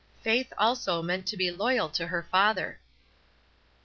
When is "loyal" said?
1.51-1.87